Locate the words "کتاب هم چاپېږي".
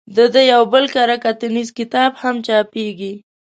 1.79-3.13